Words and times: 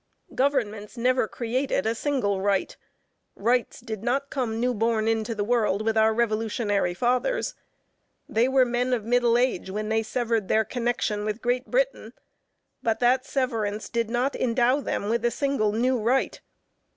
Governments 0.33 0.97
never 0.97 1.27
created 1.27 1.85
a 1.85 1.93
single 1.93 2.41
right; 2.41 2.75
rights 3.35 3.79
did 3.81 4.01
not 4.01 4.31
come 4.31 4.59
new 4.59 4.73
born 4.73 5.07
into 5.07 5.35
the 5.35 5.43
world 5.43 5.83
with 5.85 5.95
our 5.95 6.11
revolutionary 6.11 6.95
fathers. 6.95 7.53
They 8.27 8.47
were 8.47 8.65
men 8.65 8.93
of 8.93 9.05
middle 9.05 9.37
age 9.37 9.69
when 9.69 9.89
they 9.89 10.01
severed 10.01 10.47
their 10.47 10.65
connexion 10.65 11.23
with 11.23 11.39
Great 11.39 11.67
Britain, 11.67 12.13
but 12.81 12.97
that 12.99 13.27
severance 13.27 13.89
did 13.89 14.09
not 14.09 14.35
endow 14.35 14.81
them 14.81 15.07
with 15.07 15.23
a 15.23 15.29
single 15.29 15.71
new 15.71 15.99
right. 15.99 16.41